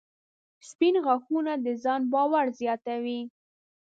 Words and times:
•سپین 0.69 0.95
غاښونه 1.05 1.53
د 1.65 1.67
ځان 1.83 2.01
باور 2.13 2.45
زیاتوي. 2.59 3.21